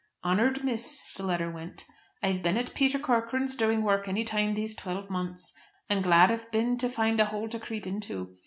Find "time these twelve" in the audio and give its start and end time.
4.23-5.11